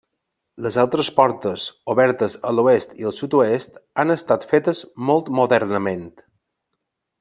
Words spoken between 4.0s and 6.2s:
han estat fetes molt modernament.